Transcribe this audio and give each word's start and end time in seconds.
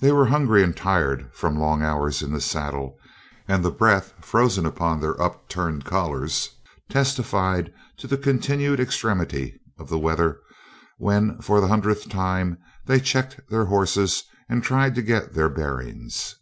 They 0.00 0.10
were 0.10 0.26
hungry 0.26 0.64
and 0.64 0.76
tired 0.76 1.32
from 1.32 1.56
long 1.56 1.82
hours 1.84 2.20
in 2.20 2.32
the 2.32 2.40
saddle, 2.40 2.96
and 3.46 3.64
the 3.64 3.70
breath 3.70 4.12
frozen 4.20 4.66
on 4.66 4.98
their 4.98 5.22
upturned 5.22 5.84
collars 5.84 6.48
testified 6.90 7.72
to 7.98 8.08
the 8.08 8.18
continued 8.18 8.80
extremity 8.80 9.56
of 9.78 9.88
the 9.88 10.00
weather 10.00 10.40
when 10.98 11.40
for 11.40 11.60
the 11.60 11.68
hundredth 11.68 12.08
time 12.08 12.58
they 12.86 12.98
checked 12.98 13.38
their 13.50 13.66
horses 13.66 14.24
and 14.48 14.64
tried 14.64 14.96
to 14.96 15.00
get 15.02 15.32
their 15.32 15.48
bearings. 15.48 16.34